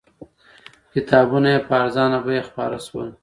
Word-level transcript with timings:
کتابونه 0.93 1.49
یې 1.53 1.59
په 1.67 1.73
ارزانه 1.83 2.17
بیه 2.25 2.43
خپاره 2.49 2.77
شول. 2.85 3.07